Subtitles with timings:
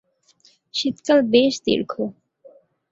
[0.73, 1.91] শীতকাল বেশ দীর্ঘ।